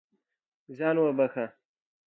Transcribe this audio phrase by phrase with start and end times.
[0.77, 1.45] ځان وبښه.